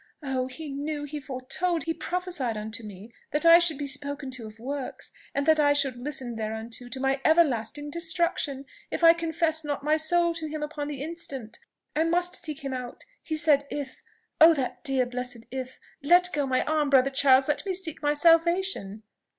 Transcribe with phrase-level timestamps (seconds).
[0.23, 0.47] Oh!
[0.47, 4.57] he knew, he foretold, he prophesied unto me that I should be spoken to of
[4.57, 9.83] works, and that I should listen thereunto, to my everlasting destruction, if I confessed not
[9.83, 11.59] my soul to him upon the instant.
[11.95, 14.01] I must seek him out: he said IF,
[14.39, 15.79] oh, that dear blessed IF!
[16.01, 17.47] Let go my arm, brother Charles!
[17.47, 19.03] let me seek my salvation!"